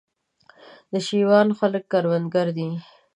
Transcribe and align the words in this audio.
د 0.91 0.93
شېوان 1.07 1.47
خلک 1.59 1.83
کروندګر 1.91 2.47
دي 2.57 2.69